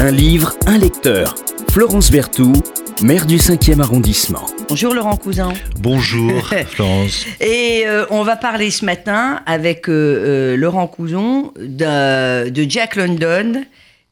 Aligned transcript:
Un 0.00 0.10
livre, 0.10 0.54
un 0.66 0.78
lecteur. 0.78 1.34
Florence 1.70 2.10
Berthoud, 2.10 2.62
maire 3.02 3.26
du 3.26 3.36
5e 3.36 3.80
arrondissement. 3.80 4.46
Bonjour 4.68 4.94
Laurent 4.94 5.16
Cousin. 5.16 5.52
Bonjour 5.80 6.30
Florence. 6.68 7.26
Et 7.40 7.82
euh, 7.86 8.06
on 8.10 8.22
va 8.22 8.36
parler 8.36 8.70
ce 8.70 8.84
matin 8.84 9.40
avec 9.46 9.88
euh, 9.88 9.92
euh, 10.52 10.56
Laurent 10.56 10.86
Couson 10.86 11.52
de, 11.58 12.48
de 12.48 12.70
Jack 12.70 12.96
London 12.96 13.64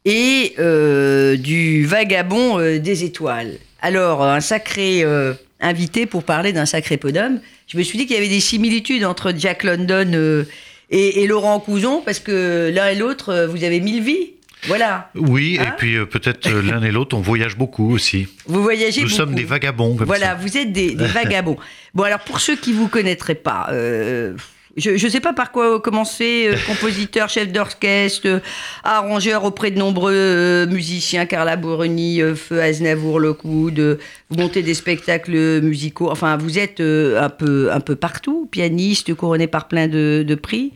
et 0.05 0.55
euh, 0.59 1.37
du 1.37 1.85
vagabond 1.87 2.59
euh, 2.59 2.79
des 2.79 3.05
étoiles. 3.05 3.53
Alors, 3.81 4.23
un 4.23 4.41
sacré 4.41 5.03
euh, 5.05 5.35
invité 5.61 6.07
pour 6.07 6.25
parler 6.25 6.53
d'un 6.53 6.67
sacré 6.67 6.97
d'hommes. 6.97 7.41
Je 7.69 7.79
me 7.79 7.83
suis 7.83 7.99
dit 7.99 8.07
qu'il 8.07 8.17
y 8.17 8.19
avait 8.19 8.29
des 8.29 8.41
similitudes 8.41 9.05
entre 9.05 9.33
Jack 9.37 9.63
London 9.65 10.11
euh, 10.15 10.45
et, 10.91 11.23
et 11.23 11.27
Laurent 11.27 11.61
Couson 11.61 12.03
parce 12.05 12.19
que 12.19 12.73
l'un 12.75 12.89
et 12.89 12.95
l'autre, 12.95 13.31
euh, 13.31 13.47
vous 13.47 13.63
avez 13.65 13.81
mille 13.81 14.03
vies. 14.03 14.33
Voilà. 14.67 15.11
Oui, 15.15 15.59
Hein 15.61 15.65
et 15.69 15.77
puis 15.77 15.97
euh, 15.97 16.07
peut-être 16.07 16.47
euh, 16.49 16.63
l'un 16.63 16.83
et 16.83 16.91
l'autre, 16.91 17.17
on 17.17 17.21
voyage 17.21 17.57
beaucoup 17.57 17.93
aussi. 17.93 18.29
Vous 18.47 18.63
voyagez 18.63 19.01
Nous 19.03 19.07
beaucoup. 19.09 19.17
sommes 19.17 19.35
des 19.35 19.45
vagabonds 19.45 19.97
comme 19.97 20.07
Voilà, 20.07 20.29
ça. 20.31 20.35
vous 20.35 20.57
êtes 20.57 20.73
des, 20.73 20.95
des 20.95 21.07
vagabonds. 21.21 21.57
Bon, 21.95 22.03
alors 22.05 22.21
pour 22.21 22.41
ceux 22.41 22.57
qui 22.57 22.73
vous 22.73 22.89
connaîtraient 22.89 23.35
pas, 23.35 23.69
euh, 23.71 24.35
je 24.77 24.91
ne 24.91 25.11
sais 25.11 25.21
pas 25.21 25.33
par 25.33 25.53
quoi 25.53 25.81
commencer. 25.81 26.49
euh, 26.49 26.57
compositeur, 26.67 27.29
chef 27.29 27.53
d'orchestre, 27.53 28.27
euh, 28.27 28.41
arrangeur 28.85 29.45
auprès 29.45 29.71
de 29.71 29.79
nombreux 29.79 30.13
euh, 30.15 30.67
musiciens, 30.67 31.27
Carla 31.27 31.57
Bruni, 31.57 32.21
euh, 32.21 32.35
Feu 32.35 32.61
Aznavour, 32.61 33.21
Lockwood. 33.21 33.99
vous 34.31 34.37
montez 34.37 34.63
des 34.63 34.75
spectacles 34.75 35.61
musicaux. 35.61 36.11
Enfin, 36.11 36.37
vous 36.37 36.59
êtes 36.59 36.81
un 36.81 37.29
peu 37.29 37.71
un 37.73 37.81
peu 37.81 37.97
partout, 37.97 38.49
pianiste, 38.51 39.15
couronné 39.15 39.47
par 39.47 39.69
plein 39.69 39.89
de, 39.89 40.25
de 40.27 40.35
prix. 40.35 40.73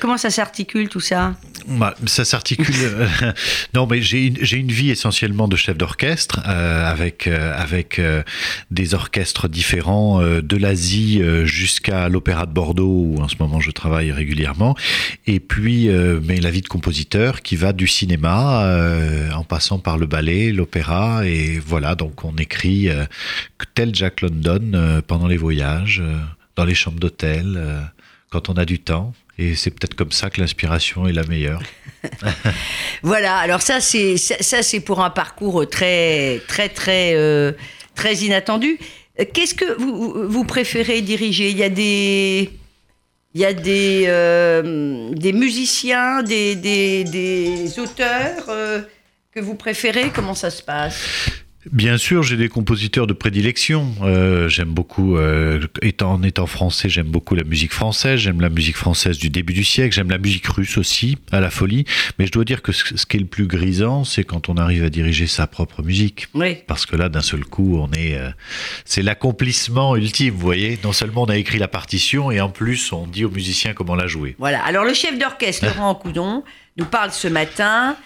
Comment 0.00 0.18
ça 0.18 0.30
s'articule 0.30 0.88
tout 0.88 1.00
ça? 1.00 1.34
Bah, 1.68 1.94
ça 2.06 2.24
s'articule. 2.24 2.74
non, 3.74 3.86
mais 3.86 4.02
j'ai 4.02 4.26
une, 4.26 4.36
une 4.52 4.72
vie 4.72 4.90
essentiellement 4.90 5.46
de 5.48 5.56
chef 5.56 5.76
d'orchestre 5.78 6.40
avec 6.44 7.28
avec 7.28 8.00
des 8.70 8.94
orchestres 8.94 9.48
différents 9.48 10.20
de 10.20 10.56
l'Asie 10.56 11.22
jusqu'à 11.44 12.08
l'Opéra 12.08 12.46
de 12.46 12.52
Bordeaux 12.52 13.15
en 13.20 13.28
ce 13.28 13.36
moment 13.38 13.60
je 13.60 13.70
travaille 13.70 14.12
régulièrement. 14.12 14.74
Et 15.26 15.40
puis, 15.40 15.88
euh, 15.88 16.20
mais 16.22 16.40
la 16.40 16.50
vie 16.50 16.62
de 16.62 16.68
compositeur 16.68 17.42
qui 17.42 17.56
va 17.56 17.72
du 17.72 17.86
cinéma 17.86 18.64
euh, 18.64 19.30
en 19.32 19.44
passant 19.44 19.78
par 19.78 19.98
le 19.98 20.06
ballet, 20.06 20.52
l'opéra 20.52 21.26
et 21.26 21.58
voilà. 21.58 21.94
Donc 21.94 22.24
on 22.24 22.36
écrit 22.36 22.88
euh, 22.88 23.04
tel 23.74 23.94
Jack 23.94 24.20
London 24.20 24.72
euh, 24.74 25.00
pendant 25.06 25.26
les 25.26 25.36
voyages, 25.36 26.02
dans 26.56 26.64
les 26.64 26.74
chambres 26.74 26.98
d'hôtel, 26.98 27.60
quand 28.30 28.48
on 28.48 28.54
a 28.54 28.64
du 28.64 28.78
temps. 28.78 29.12
Et 29.38 29.54
c'est 29.54 29.70
peut-être 29.70 29.94
comme 29.94 30.12
ça 30.12 30.30
que 30.30 30.40
l'inspiration 30.40 31.06
est 31.06 31.12
la 31.12 31.24
meilleure. 31.24 31.62
Voilà, 33.02 33.36
alors 33.36 33.60
ça 33.60 33.80
c'est 33.80 34.16
ça, 34.16 34.62
c'est 34.62 34.80
pour 34.80 35.04
un 35.04 35.10
parcours 35.10 35.68
très 35.68 36.40
très 36.48 36.68
très 36.68 37.54
très 37.94 38.14
inattendu. 38.14 38.78
Qu'est-ce 39.32 39.54
que 39.54 39.78
vous, 39.78 40.28
vous 40.28 40.44
préférez 40.44 41.02
diriger? 41.02 41.50
Il 41.50 41.58
y 41.58 41.62
a 41.62 41.68
des 41.68 42.50
il 43.36 43.40
y 43.40 43.44
a 43.44 43.52
des 43.52 44.04
euh, 44.08 45.10
des 45.12 45.34
musiciens, 45.34 46.22
des 46.22 46.56
des, 46.56 47.04
des 47.04 47.78
auteurs 47.78 48.46
euh, 48.48 48.80
que 49.30 49.40
vous 49.40 49.56
préférez? 49.56 50.10
Comment 50.14 50.32
ça 50.32 50.48
se 50.48 50.62
passe? 50.62 51.44
Bien 51.72 51.98
sûr, 51.98 52.22
j'ai 52.22 52.36
des 52.36 52.48
compositeurs 52.48 53.06
de 53.06 53.12
prédilection. 53.12 53.92
Euh, 54.02 54.48
j'aime 54.48 54.68
beaucoup, 54.68 55.16
euh, 55.16 55.66
étant, 55.82 56.12
en 56.12 56.22
étant 56.22 56.46
français, 56.46 56.88
j'aime 56.88 57.08
beaucoup 57.08 57.34
la 57.34 57.44
musique 57.44 57.72
française. 57.72 58.20
J'aime 58.20 58.40
la 58.40 58.48
musique 58.48 58.76
française 58.76 59.18
du 59.18 59.30
début 59.30 59.52
du 59.52 59.64
siècle. 59.64 59.94
J'aime 59.94 60.10
la 60.10 60.18
musique 60.18 60.46
russe 60.46 60.78
aussi, 60.78 61.18
à 61.32 61.40
la 61.40 61.50
folie. 61.50 61.84
Mais 62.18 62.26
je 62.26 62.32
dois 62.32 62.44
dire 62.44 62.62
que 62.62 62.72
ce, 62.72 62.96
ce 62.96 63.06
qui 63.06 63.16
est 63.16 63.20
le 63.20 63.26
plus 63.26 63.46
grisant, 63.46 64.04
c'est 64.04 64.22
quand 64.24 64.48
on 64.48 64.56
arrive 64.56 64.84
à 64.84 64.90
diriger 64.90 65.26
sa 65.26 65.46
propre 65.46 65.82
musique. 65.82 66.28
Oui. 66.34 66.58
Parce 66.66 66.86
que 66.86 66.94
là, 66.94 67.08
d'un 67.08 67.22
seul 67.22 67.44
coup, 67.44 67.78
on 67.78 67.90
est, 67.92 68.16
euh, 68.16 68.30
c'est 68.84 69.02
l'accomplissement 69.02 69.96
ultime. 69.96 70.34
Vous 70.34 70.40
voyez, 70.40 70.78
non 70.84 70.92
seulement 70.92 71.22
on 71.22 71.28
a 71.28 71.36
écrit 71.36 71.58
la 71.58 71.68
partition, 71.68 72.30
et 72.30 72.40
en 72.40 72.48
plus, 72.48 72.92
on 72.92 73.06
dit 73.06 73.24
aux 73.24 73.30
musiciens 73.30 73.74
comment 73.74 73.94
la 73.96 74.06
jouer. 74.06 74.36
Voilà. 74.38 74.64
Alors 74.64 74.84
le 74.84 74.94
chef 74.94 75.18
d'orchestre 75.18 75.64
Laurent 75.76 75.94
Coudon 75.94 76.44
nous 76.76 76.86
parle 76.86 77.10
ce 77.10 77.28
matin 77.28 77.96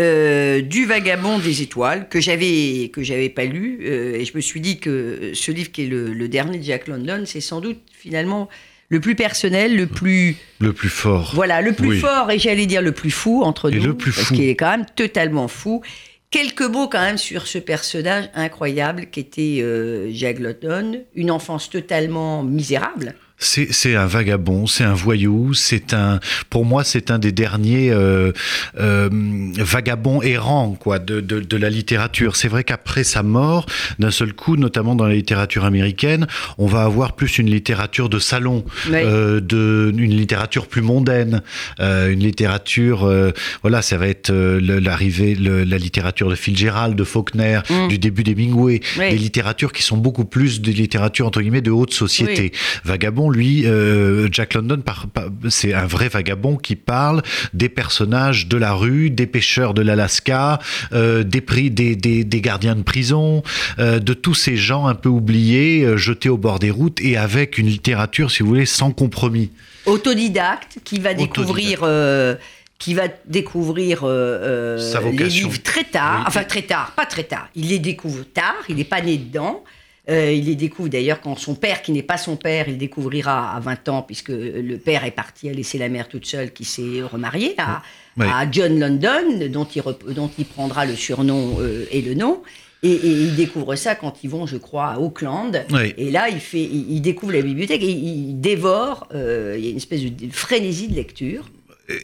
euh, 0.00 0.60
du 0.60 0.86
Vagabond 0.86 1.38
des 1.38 1.62
étoiles 1.62 2.08
que 2.08 2.20
j'avais 2.20 2.90
que 2.92 3.02
j'avais 3.02 3.28
pas 3.28 3.44
lu 3.44 3.80
euh, 3.82 4.14
et 4.14 4.24
je 4.24 4.32
me 4.36 4.40
suis 4.40 4.60
dit 4.60 4.78
que 4.78 5.32
ce 5.34 5.50
livre 5.50 5.70
qui 5.72 5.84
est 5.84 5.86
le, 5.88 6.12
le 6.12 6.28
dernier 6.28 6.58
de 6.58 6.62
Jack 6.64 6.86
London, 6.88 7.22
c'est 7.26 7.40
sans 7.40 7.60
doute 7.60 7.78
finalement 7.92 8.48
le 8.90 9.00
plus 9.00 9.14
personnel, 9.16 9.76
le 9.76 9.86
plus 9.86 10.36
Le 10.60 10.72
plus 10.72 10.88
fort. 10.88 11.32
voilà, 11.34 11.60
le 11.60 11.72
plus 11.72 11.88
Oui. 11.88 11.98
fort 12.00 12.30
et 12.30 12.38
j'allais 12.38 12.66
dire 12.66 12.80
le 12.80 12.92
plus 12.92 13.10
fou 13.10 13.42
entre 13.42 13.70
Et 13.70 13.76
nous 13.78 13.84
le 13.86 13.94
plus 13.96 14.12
parce 14.14 14.28
qu'il 14.28 14.48
est 14.48 14.56
quand 14.56 14.70
même 14.70 14.86
totalement 14.96 15.48
fou. 15.48 15.82
Quelques 16.30 16.62
mots 16.62 16.88
quand 16.88 17.00
même 17.00 17.18
sur 17.18 17.46
ce 17.46 17.58
personnage 17.58 18.26
incroyable 18.34 19.06
qui 19.10 19.20
était 19.20 19.58
euh, 19.62 20.10
Jack 20.12 20.38
London, 20.38 21.02
une 21.14 21.30
enfance 21.30 21.70
totalement 21.70 22.42
misérable. 22.42 23.14
C'est 23.40 23.72
c'est 23.72 23.94
un 23.94 24.06
vagabond, 24.06 24.66
c'est 24.66 24.82
un 24.82 24.94
voyou, 24.94 25.54
c'est 25.54 25.94
un, 25.94 26.18
pour 26.50 26.64
moi, 26.64 26.82
c'est 26.82 27.12
un 27.12 27.20
des 27.20 27.30
derniers 27.30 27.90
euh, 27.92 28.32
euh, 28.80 29.08
vagabonds 29.58 30.22
errants 30.22 30.72
quoi 30.72 30.98
de, 30.98 31.20
de, 31.20 31.38
de 31.38 31.56
la 31.56 31.70
littérature. 31.70 32.34
C'est 32.34 32.48
vrai 32.48 32.64
qu'après 32.64 33.04
sa 33.04 33.22
mort, 33.22 33.66
d'un 34.00 34.10
seul 34.10 34.32
coup, 34.32 34.56
notamment 34.56 34.96
dans 34.96 35.06
la 35.06 35.14
littérature 35.14 35.64
américaine, 35.64 36.26
on 36.58 36.66
va 36.66 36.82
avoir 36.82 37.14
plus 37.14 37.38
une 37.38 37.48
littérature 37.48 38.08
de 38.08 38.18
salon, 38.18 38.64
Oui. 38.90 38.96
euh, 38.96 39.40
de 39.40 39.94
une 39.96 40.16
littérature 40.16 40.66
plus 40.66 40.82
mondaine, 40.82 41.42
euh, 41.78 42.10
une 42.10 42.20
littérature, 42.20 43.04
euh, 43.04 43.30
voilà, 43.62 43.82
ça 43.82 43.98
va 43.98 44.08
être 44.08 44.30
euh, 44.30 44.60
l'arrivée, 44.80 45.36
le- 45.36 45.62
la 45.62 45.78
littérature 45.78 46.28
de 46.28 46.34
Fitzgerald, 46.34 46.96
de 46.96 47.04
Faulkner, 47.04 47.60
Mm. 47.70 47.88
du 47.88 47.98
début 47.98 48.24
d'Hemingway, 48.24 48.80
Oui. 48.98 49.10
des 49.10 49.16
littératures 49.18 49.72
qui 49.72 49.82
sont 49.84 49.96
beaucoup 49.96 50.24
plus 50.24 50.60
des 50.60 50.72
littératures 50.72 51.26
entre 51.26 51.40
guillemets 51.40 51.60
de 51.62 51.70
haute 51.70 51.92
société. 51.94 52.50
Vagabond, 52.84 53.27
lui, 53.30 53.66
euh, 53.66 54.28
Jack 54.30 54.54
London, 54.54 54.82
c'est 55.48 55.74
un 55.74 55.86
vrai 55.86 56.08
vagabond 56.08 56.56
qui 56.56 56.76
parle 56.76 57.22
des 57.54 57.68
personnages 57.68 58.46
de 58.48 58.56
la 58.56 58.72
rue, 58.72 59.10
des 59.10 59.26
pêcheurs 59.26 59.74
de 59.74 59.82
l'Alaska, 59.82 60.58
euh, 60.92 61.22
des, 61.22 61.40
des, 61.70 61.96
des, 61.96 62.24
des 62.24 62.40
gardiens 62.40 62.76
de 62.76 62.82
prison, 62.82 63.42
euh, 63.78 63.98
de 63.98 64.14
tous 64.14 64.34
ces 64.34 64.56
gens 64.56 64.86
un 64.86 64.94
peu 64.94 65.08
oubliés, 65.08 65.86
jetés 65.96 66.28
au 66.28 66.36
bord 66.38 66.58
des 66.58 66.70
routes 66.70 67.00
et 67.00 67.16
avec 67.16 67.58
une 67.58 67.66
littérature, 67.66 68.30
si 68.30 68.42
vous 68.42 68.48
voulez, 68.50 68.66
sans 68.66 68.90
compromis. 68.92 69.50
autodidacte 69.86 70.78
qui 70.84 70.98
va 70.98 71.14
découvrir 71.14 71.84
qui 72.78 72.94
va 72.94 73.08
découvrir 73.26 74.02
euh, 74.04 74.78
les 75.10 75.28
livres 75.28 75.60
très 75.64 75.84
tard 75.84 76.18
Oui. 76.20 76.24
enfin 76.28 76.44
très 76.44 76.62
tard 76.62 76.92
pas 76.96 77.06
très 77.06 77.24
tard 77.24 77.48
il 77.56 77.68
les 77.68 77.80
découvre 77.80 78.22
tard 78.32 78.54
il 78.68 78.76
n'est 78.76 78.84
pas 78.84 79.00
né 79.00 79.16
dedans 79.18 79.64
Euh, 80.10 80.32
il 80.32 80.46
les 80.46 80.54
découvre 80.54 80.88
d'ailleurs 80.88 81.20
quand 81.20 81.36
son 81.38 81.54
père, 81.54 81.82
qui 81.82 81.92
n'est 81.92 82.02
pas 82.02 82.16
son 82.16 82.36
père, 82.36 82.66
il 82.68 82.78
découvrira 82.78 83.54
à 83.54 83.60
20 83.60 83.88
ans, 83.90 84.02
puisque 84.02 84.30
le 84.30 84.76
père 84.76 85.04
est 85.04 85.10
parti, 85.10 85.48
a 85.48 85.52
laissé 85.52 85.76
la 85.76 85.88
mère 85.90 86.08
toute 86.08 86.24
seule, 86.26 86.52
qui 86.52 86.64
s'est 86.64 87.02
remariée 87.02 87.54
à, 87.58 87.82
Oui. 88.16 88.26
à 88.26 88.50
John 88.50 88.78
London, 88.80 89.48
dont 89.50 89.66
il, 89.66 89.82
rep- 89.82 90.10
dont 90.12 90.30
il 90.38 90.46
prendra 90.46 90.86
le 90.86 90.96
surnom 90.96 91.58
euh, 91.60 91.84
et 91.90 92.00
le 92.00 92.14
nom. 92.14 92.42
Et, 92.82 92.92
et 92.92 93.10
il 93.10 93.34
découvre 93.34 93.74
ça 93.74 93.96
quand 93.96 94.14
ils 94.22 94.30
vont, 94.30 94.46
je 94.46 94.56
crois, 94.56 94.86
à 94.92 94.98
Auckland. 94.98 95.64
Oui. 95.72 95.92
Et 95.98 96.10
là, 96.12 96.28
il, 96.30 96.38
fait, 96.40 96.62
il, 96.62 96.86
il 96.92 97.00
découvre 97.02 97.32
la 97.32 97.42
bibliothèque 97.42 97.82
et 97.82 97.90
il 97.90 98.40
dévore. 98.40 99.08
euh, 99.14 99.56
il 99.58 99.64
y 99.64 99.68
a 99.68 99.70
une 99.72 99.76
espèce 99.78 100.02
de 100.02 100.32
frénésie 100.32 100.88
de 100.88 100.94
lecture. 100.94 101.50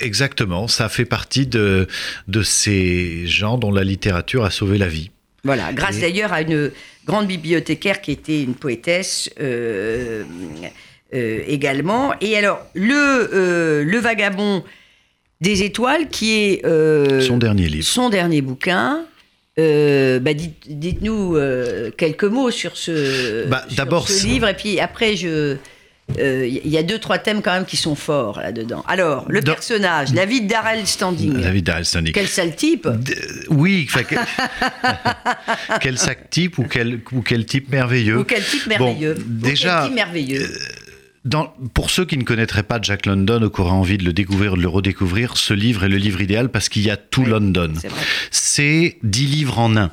Exactement, 0.00 0.66
ça 0.66 0.88
fait 0.88 1.04
partie 1.04 1.46
de, 1.46 1.86
de 2.26 2.42
ces 2.42 3.26
gens 3.26 3.56
dont 3.58 3.70
la 3.70 3.84
littérature 3.84 4.44
a 4.44 4.50
sauvé 4.50 4.78
la 4.78 4.88
vie. 4.88 5.10
Voilà, 5.44 5.72
grâce 5.72 5.98
Et- 5.98 6.00
d'ailleurs 6.00 6.32
à 6.32 6.40
une 6.42 6.70
grande 7.06 7.26
bibliothécaire 7.26 8.00
qui 8.00 8.12
était 8.12 8.42
une 8.42 8.54
poétesse 8.54 9.28
euh, 9.40 10.24
euh, 11.14 11.40
également. 11.46 12.14
Et 12.20 12.36
alors, 12.36 12.60
le, 12.74 12.94
euh, 13.34 13.84
le 13.84 13.98
vagabond 13.98 14.64
des 15.40 15.62
étoiles, 15.62 16.08
qui 16.08 16.32
est 16.32 16.64
euh, 16.64 17.20
Son 17.20 17.36
dernier 17.36 17.68
livre. 17.68 17.84
son 17.86 18.08
dernier 18.08 18.40
bouquin. 18.40 19.04
euh, 19.58 20.18
bah, 20.18 20.34
dites- 20.34 20.66
dites-nous 20.66 21.36
euh, 21.36 21.90
quelques 21.96 22.24
mots 22.24 22.50
sur 22.50 22.76
ce, 22.76 23.46
Bah, 23.46 23.64
sur 23.68 23.76
d'abord, 23.76 24.08
ce 24.08 24.26
livre 24.26 24.48
et 24.48 24.54
puis 24.54 24.80
après 24.80 25.14
je 25.14 25.56
euh, 26.18 26.46
il 26.46 26.68
y 26.70 26.76
a 26.78 26.82
deux 26.82 26.98
trois 26.98 27.18
thèmes 27.18 27.40
quand 27.42 27.52
même 27.52 27.64
qui 27.64 27.76
sont 27.76 27.94
forts 27.94 28.38
là-dedans. 28.40 28.84
Alors 28.86 29.24
le 29.28 29.40
Dans- 29.40 29.52
personnage, 29.54 30.12
de 30.12 30.46
Darrell 30.48 30.86
Standing. 30.86 31.40
David 31.40 31.68
Alston. 31.70 32.04
Quel 32.12 32.28
sale 32.28 32.54
type 32.54 32.86
D- 32.88 33.16
Oui, 33.48 33.86
quel 35.80 35.98
sac 35.98 36.30
type 36.30 36.58
ou 36.58 36.64
quel, 36.64 37.00
ou 37.12 37.22
quel 37.22 37.46
type 37.46 37.70
merveilleux. 37.70 38.18
Ou 38.18 38.24
quel 38.24 38.44
type 38.44 38.68
Bon, 38.78 38.86
merveilleux. 38.86 39.14
Ou 39.18 39.22
déjà, 39.26 39.78
quel 39.80 39.86
type 39.88 39.94
merveilleux. 39.94 40.48
Dans, 41.24 41.54
pour 41.72 41.88
ceux 41.88 42.04
qui 42.04 42.18
ne 42.18 42.22
connaîtraient 42.24 42.62
pas 42.64 42.78
Jack 42.82 43.06
London 43.06 43.42
ou 43.42 43.48
qui 43.48 43.60
auraient 43.62 43.70
envie 43.70 43.96
de 43.96 44.04
le 44.04 44.12
découvrir, 44.12 44.56
de 44.56 44.60
le 44.62 44.68
redécouvrir, 44.68 45.38
ce 45.38 45.54
livre 45.54 45.84
est 45.84 45.88
le 45.88 45.96
livre 45.96 46.20
idéal 46.20 46.50
parce 46.50 46.68
qu'il 46.68 46.82
y 46.82 46.90
a 46.90 46.98
tout 46.98 47.22
Oui, 47.22 47.30
London. 47.30 47.72
c'est 48.30 48.98
10 49.02 49.26
livres 49.28 49.58
en 49.58 49.74
un. 49.78 49.90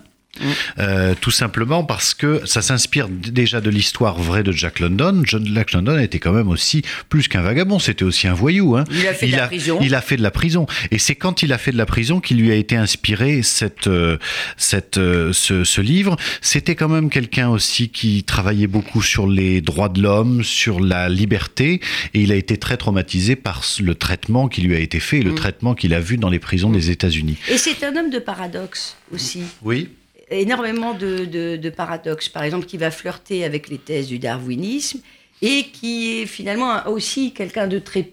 Euh, 0.80 1.14
tout 1.20 1.30
simplement 1.32 1.84
parce 1.84 2.14
que 2.14 2.42
ça 2.46 2.62
s'inspire 2.62 3.10
déjà 3.10 3.60
de 3.62 3.70
l'histoire 3.70 4.18
vraie 4.20 4.44
de 4.44 4.52
Jack 4.52 4.80
London. 4.80 5.22
John 5.26 5.46
Jack 5.54 5.74
London 5.74 6.00
était 6.00 6.20
quand 6.20 6.32
même 6.32 6.48
aussi 6.48 6.84
plus 7.10 7.28
qu'un 7.28 7.42
vagabond, 7.42 7.80
c'était 7.80 8.06
aussi 8.06 8.28
un 8.28 8.34
voyou. 8.34 8.76
Hein. 8.78 8.86
Il 8.92 9.06
a 9.08 9.14
fait 9.14 9.28
de 9.28 9.36
la 9.36 9.48
prison. 9.48 9.80
Il 9.82 9.94
a 9.94 10.02
fait 10.02 10.18
de 10.18 10.24
la 10.24 10.32
prison. 10.32 10.66
Et 10.90 11.00
c'est 11.00 11.16
quand 11.16 11.44
il 11.44 11.52
a 11.54 11.58
fait 11.58 11.72
de 11.72 11.78
la 11.78 11.86
prison 11.86 12.20
qu'il 12.22 12.38
lui 12.38 12.50
a 12.52 12.56
été 12.56 12.76
inspiré 12.78 13.44
cette, 13.44 13.88
euh, 13.88 14.18
cette, 14.58 14.98
euh, 14.98 15.34
ce, 15.34 15.64
ce 15.66 15.82
livre. 15.82 16.16
C'était 16.42 16.76
quand 16.76 16.90
même 16.90 17.10
quelqu'un 17.10 17.50
aussi 17.50 17.90
qui 17.90 18.24
travaillait 18.24 18.68
beaucoup 18.68 19.02
sur 19.02 19.28
les 19.28 19.60
droits 19.62 19.90
de 19.90 20.02
l'homme, 20.02 20.44
sur 20.44 20.80
la 20.80 21.10
liberté, 21.10 21.82
et 22.14 22.22
il 22.22 22.32
a 22.32 22.36
été 22.36 22.58
très 22.58 22.78
traumatisé 22.78 23.36
par 23.36 23.62
le 23.82 23.96
traitement 23.96 24.48
qui 24.48 24.62
lui 24.62 24.76
a 24.76 24.80
été 24.80 25.00
fait 25.00 25.20
et 25.20 25.24
le 25.24 25.32
Mm. 25.32 25.36
traitement 25.36 25.76
qu'il 25.76 25.94
a 25.94 26.00
vu 26.00 26.18
dans 26.18 26.30
les 26.30 26.40
prisons 26.40 26.70
des 26.72 26.90
États-Unis. 26.90 27.38
Et 27.50 27.58
c'est 27.58 27.84
un 27.84 27.96
homme 27.96 28.10
de 28.10 28.20
paradoxe 28.20 28.96
aussi. 29.14 29.42
Oui. 29.64 29.90
Énormément 30.32 30.94
de, 30.94 31.70
paradoxes. 31.70 32.30
Par 32.30 32.44
exemple, 32.44 32.66
qui 32.66 32.78
va 32.78 32.92
flirter 32.92 33.44
avec 33.44 33.70
les 33.70 33.78
thèses 33.78 34.08
du 34.08 34.20
darwinisme 34.20 35.00
et 35.42 35.64
qui 35.64 36.22
est 36.22 36.26
finalement 36.26 36.88
aussi 36.88 37.34
quelqu'un 37.34 37.68
de 37.68 37.80
très, 37.80 38.12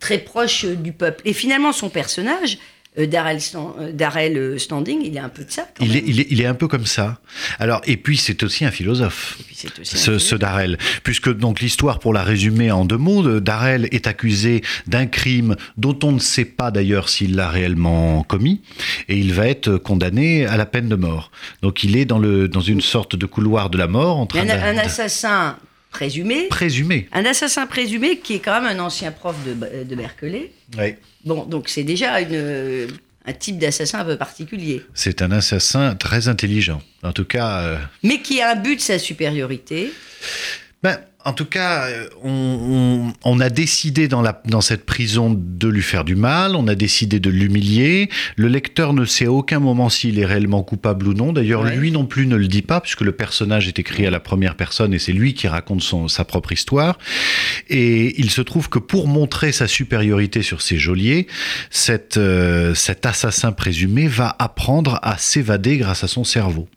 très 0.00 0.18
proche 0.18 0.64
du 0.64 0.92
peuple. 0.92 1.22
Et 1.24 1.32
finalement, 1.32 1.72
son 1.72 1.90
personnage, 1.90 2.58
Darrell, 2.96 3.40
euh, 3.56 3.92
Darrell, 3.92 4.38
euh, 4.38 4.58
Standing, 4.58 5.00
il 5.04 5.16
est 5.16 5.20
un 5.20 5.28
peu 5.28 5.44
de 5.44 5.50
ça. 5.50 5.66
Quand 5.76 5.84
Il 5.84 5.96
est, 5.96 6.00
même. 6.00 6.04
il, 6.06 6.20
est, 6.20 6.26
il 6.30 6.40
est 6.40 6.46
un 6.46 6.54
peu 6.54 6.68
comme 6.68 6.86
ça. 6.86 7.18
Alors, 7.58 7.80
et 7.86 7.96
puis 7.96 8.16
c'est 8.16 8.42
aussi 8.44 8.64
un 8.64 8.70
philosophe. 8.70 9.38
Un 9.64 10.18
Ce. 10.18 10.34
Darrell, 10.34 10.78
puisque 11.02 11.32
donc 11.34 11.60
l'histoire, 11.60 11.98
pour 11.98 12.12
la 12.12 12.22
résumer 12.22 12.70
en 12.70 12.84
deux 12.84 12.96
mots, 12.96 13.40
Darrell 13.40 13.88
est 13.92 14.06
accusé 14.06 14.62
d'un 14.86 15.06
crime 15.06 15.56
dont 15.76 15.98
on 16.02 16.12
ne 16.12 16.18
sait 16.18 16.44
pas 16.44 16.70
d'ailleurs 16.70 17.08
s'il 17.08 17.34
l'a 17.34 17.48
réellement 17.48 18.22
commis, 18.24 18.60
et 19.08 19.16
il 19.16 19.32
va 19.32 19.48
être 19.48 19.76
condamné 19.76 20.46
à 20.46 20.56
la 20.56 20.66
peine 20.66 20.88
de 20.88 20.96
mort. 20.96 21.30
Donc 21.62 21.82
il 21.82 21.96
est 21.96 22.04
dans, 22.04 22.18
le, 22.18 22.48
dans 22.48 22.60
une 22.60 22.80
sorte 22.80 23.16
de 23.16 23.26
couloir 23.26 23.70
de 23.70 23.78
la 23.78 23.86
mort 23.86 24.18
en 24.18 24.26
train 24.26 24.48
un, 24.48 24.78
assassin 24.78 25.56
présumé, 25.94 26.48
présumé. 26.48 27.08
un 27.12 27.24
assassin 27.24 27.66
présumé 27.66 28.18
qui 28.18 28.34
est 28.34 28.40
quand 28.40 28.60
même 28.60 28.76
un 28.76 28.82
ancien 28.82 29.12
prof 29.12 29.36
de, 29.46 29.84
de 29.84 29.94
Berkeley. 29.94 30.50
Ouais. 30.76 30.98
Bon, 31.24 31.44
donc 31.44 31.68
c'est 31.68 31.84
déjà 31.84 32.20
une, 32.20 32.88
un 33.24 33.32
type 33.32 33.58
d'assassin 33.58 34.00
un 34.00 34.04
peu 34.04 34.16
particulier. 34.18 34.82
C'est 34.92 35.22
un 35.22 35.30
assassin 35.30 35.94
très 35.94 36.28
intelligent. 36.28 36.82
En 37.02 37.12
tout 37.12 37.24
cas, 37.24 37.60
euh, 37.60 37.78
Mais 38.02 38.20
qui 38.20 38.42
a 38.42 38.50
un 38.52 38.56
but 38.56 38.76
de 38.76 38.80
sa 38.82 38.98
supériorité. 38.98 39.92
Ben, 40.84 40.98
en 41.24 41.32
tout 41.32 41.46
cas, 41.46 41.86
euh, 41.86 42.08
on, 42.22 42.28
on- 42.30 43.12
on 43.24 43.40
a 43.40 43.48
décidé 43.48 44.06
dans, 44.06 44.20
la, 44.20 44.42
dans 44.44 44.60
cette 44.60 44.84
prison 44.84 45.34
de 45.34 45.66
lui 45.68 45.80
faire 45.80 46.04
du 46.04 46.14
mal, 46.14 46.54
on 46.54 46.68
a 46.68 46.74
décidé 46.74 47.20
de 47.20 47.30
l'humilier. 47.30 48.10
Le 48.36 48.48
lecteur 48.48 48.92
ne 48.92 49.06
sait 49.06 49.24
à 49.24 49.32
aucun 49.32 49.60
moment 49.60 49.88
s'il 49.88 50.18
est 50.18 50.26
réellement 50.26 50.62
coupable 50.62 51.08
ou 51.08 51.14
non. 51.14 51.32
D'ailleurs, 51.32 51.62
Ouais. 51.62 51.74
lui 51.74 51.90
non 51.90 52.04
plus 52.04 52.26
ne 52.26 52.36
le 52.36 52.46
dit 52.48 52.60
pas, 52.60 52.82
puisque 52.82 53.00
le 53.00 53.12
personnage 53.12 53.66
est 53.66 53.78
écrit 53.78 54.06
à 54.06 54.10
la 54.10 54.20
première 54.20 54.54
personne 54.56 54.92
et 54.92 54.98
c'est 54.98 55.14
lui 55.14 55.32
qui 55.32 55.48
raconte 55.48 55.80
son, 55.82 56.06
sa 56.08 56.26
propre 56.26 56.52
histoire. 56.52 56.98
Et 57.70 58.20
il 58.20 58.28
se 58.30 58.42
trouve 58.42 58.68
que 58.68 58.78
pour 58.78 59.08
montrer 59.08 59.50
sa 59.52 59.66
supériorité 59.66 60.42
sur 60.42 60.60
ses 60.60 60.76
geôliers, 60.76 61.26
euh, 62.18 62.74
cet 62.74 63.06
assassin 63.06 63.52
présumé 63.52 64.06
va 64.06 64.36
apprendre 64.38 64.98
à 65.02 65.16
s'évader 65.16 65.78
grâce 65.78 66.04
à 66.04 66.08
son 66.08 66.24
cerveau. 66.24 66.68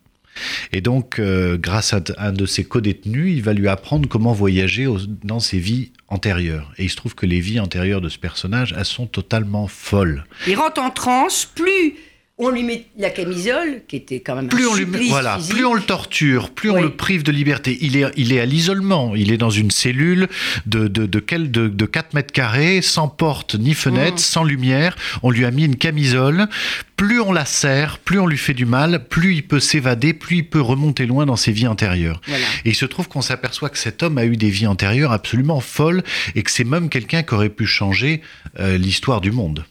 Et 0.71 0.81
donc, 0.81 1.19
euh, 1.19 1.57
grâce 1.57 1.93
à 1.93 2.01
un 2.17 2.31
de 2.31 2.45
ses 2.45 2.63
co-détenus, 2.63 3.33
il 3.35 3.43
va 3.43 3.53
lui 3.53 3.67
apprendre 3.67 4.07
comment 4.07 4.33
voyager 4.33 4.87
dans 5.23 5.39
ses 5.39 5.59
vies 5.59 5.91
antérieures. 6.07 6.71
Et 6.77 6.85
il 6.85 6.89
se 6.89 6.95
trouve 6.95 7.15
que 7.15 7.25
les 7.25 7.39
vies 7.39 7.59
antérieures 7.59 8.01
de 8.01 8.09
ce 8.09 8.17
personnage, 8.17 8.73
elles 8.77 8.85
sont 8.85 9.07
totalement 9.07 9.67
folles. 9.67 10.25
Il 10.47 10.55
rentre 10.55 10.81
en 10.81 10.89
transe, 10.89 11.45
plus 11.45 11.95
on 12.39 12.49
lui 12.49 12.61
met 12.63 12.85
la 12.99 13.09
camisole, 13.09 13.81
qui 13.87 13.95
était 13.95 14.19
quand 14.19 14.35
même 14.35 14.47
Plus 14.47 14.65
un 14.65 14.69
on, 14.69 14.75
lui 14.75 15.09
voilà, 15.09 15.37
physique. 15.37 15.55
plus 15.55 15.65
on 15.65 15.73
le 15.73 15.81
torture, 15.81 16.51
plus 16.51 16.69
on 16.69 16.79
le 16.79 16.91
prive 16.91 17.23
de 17.23 17.31
liberté. 17.31 17.77
Il 17.81 17.97
est, 17.97 18.05
il 18.15 18.31
est 18.31 18.39
à 18.39 18.45
l'isolement. 18.45 19.15
Il 19.15 19.31
est 19.31 19.37
dans 19.37 19.49
une 19.49 19.71
cellule 19.71 20.27
de, 20.67 20.87
de, 20.87 21.07
de, 21.07 21.19
quel- 21.19 21.49
de, 21.49 21.67
de 21.67 21.85
4 21.87 22.13
mètres 22.13 22.31
carrés, 22.31 22.81
sans 22.83 23.07
porte 23.07 23.55
ni 23.55 23.73
fenêtre, 23.73 24.15
Mm. 24.15 24.19
sans 24.19 24.43
lumière. 24.43 24.95
On 25.23 25.31
lui 25.31 25.45
a 25.45 25.51
mis 25.51 25.65
une 25.65 25.77
camisole. 25.77 26.47
Plus 26.95 27.19
on 27.21 27.31
la 27.31 27.45
serre, 27.45 27.97
plus 27.99 28.19
on 28.19 28.27
lui 28.27 28.37
fait 28.37 28.53
du 28.53 28.65
mal, 28.65 29.05
plus 29.07 29.33
il 29.35 29.43
peut 29.47 29.59
s'évader, 29.59 30.13
plus 30.13 30.37
il 30.37 30.47
peut 30.47 30.61
remonter 30.61 31.05
loin 31.07 31.25
dans 31.25 31.35
ses 31.35 31.51
vies 31.51 31.67
antérieures. 31.67 32.21
Voilà. 32.27 32.45
Et 32.65 32.69
il 32.69 32.75
se 32.75 32.85
trouve 32.85 33.07
qu'on 33.07 33.21
s'aperçoit 33.21 33.69
que 33.69 33.77
cet 33.77 34.03
homme 34.03 34.17
a 34.19 34.25
eu 34.25 34.35
des 34.37 34.49
vies 34.49 34.67
antérieures 34.67 35.11
absolument 35.11 35.59
folles 35.59 36.03
et 36.35 36.43
que 36.43 36.51
c'est 36.51 36.63
même 36.63 36.89
quelqu'un 36.89 37.23
qui 37.23 37.33
aurait 37.33 37.49
pu 37.49 37.65
changer 37.65 38.21
euh, 38.59 38.77
l'histoire 38.77 39.21
du 39.21 39.31
monde. 39.31 39.65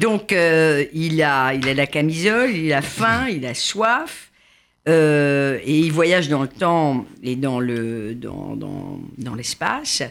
Donc, 0.00 0.32
euh, 0.32 0.84
il, 0.94 1.22
a, 1.22 1.52
il 1.54 1.68
a 1.68 1.74
la 1.74 1.86
camisole, 1.86 2.50
il 2.56 2.72
a 2.72 2.80
faim, 2.82 3.28
il 3.28 3.44
a 3.44 3.54
soif, 3.54 4.30
euh, 4.88 5.58
et 5.62 5.78
il 5.78 5.92
voyage 5.92 6.28
dans 6.28 6.40
le 6.42 6.48
temps 6.48 7.04
et 7.22 7.36
dans 7.36 7.60
le 7.60 8.14
dans, 8.14 8.56
dans, 8.56 8.98
dans 9.18 9.34
l'espace. 9.34 10.02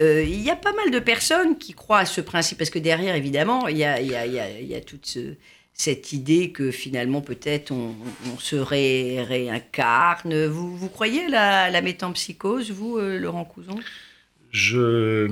Euh, 0.00 0.24
il 0.24 0.40
y 0.42 0.50
a 0.50 0.56
pas 0.56 0.72
mal 0.72 0.90
de 0.90 0.98
personnes 0.98 1.56
qui 1.56 1.72
croient 1.72 2.00
à 2.00 2.04
ce 2.06 2.20
principe, 2.20 2.58
parce 2.58 2.70
que 2.70 2.80
derrière, 2.80 3.14
évidemment, 3.14 3.68
il 3.68 3.78
y 3.78 3.84
a, 3.84 4.00
il 4.00 4.10
y 4.10 4.16
a, 4.16 4.26
il 4.26 4.66
y 4.66 4.74
a, 4.74 4.80
toute 4.80 5.06
ce- 5.06 5.34
cette 5.72 6.12
idée 6.12 6.50
que 6.50 6.72
finalement, 6.72 7.20
peut-être, 7.20 7.70
on, 7.70 7.94
se 8.40 8.56
ré- 8.56 9.22
réincarne. 9.22 10.46
Vous, 10.46 10.76
vous 10.76 10.88
croyez 10.88 11.26
à 11.26 11.28
la, 11.28 11.70
la 11.70 11.80
métampsychose, 11.80 12.72
vous, 12.72 12.98
Laurent 12.98 13.44
Couson? 13.44 13.78
Je, 14.50 15.28